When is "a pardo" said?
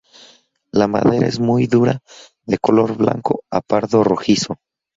3.51-4.03